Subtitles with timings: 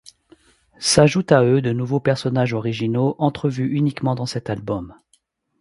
[0.79, 4.95] S’ajoutent à eux de nouveaux personnages originaux entrevus uniquement dans cet album.